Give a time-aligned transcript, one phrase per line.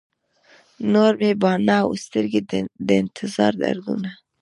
[0.91, 2.41] نور مې باڼه او سترګي،
[2.87, 4.09] د انتظار دردونه